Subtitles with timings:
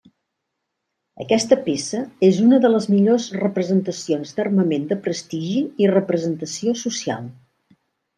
[1.25, 7.29] Aquesta peça és una de les millors representacions d'armament de prestigi i representació social.